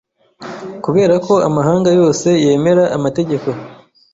[0.83, 3.47] kubera ko amahanga yose yemera amategeko